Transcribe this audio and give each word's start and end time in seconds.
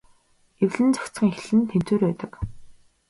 Эвлэн 0.63 0.89
зохицохын 0.95 1.31
эхлэл 1.35 1.59
нь 1.59 1.67
тэнцвэр 1.69 2.01
байдаг. 2.05 2.33